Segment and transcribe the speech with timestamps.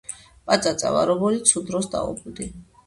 [0.51, 2.55] პაწაწა ვარ ობოლი ცუდ დროს დავობლდი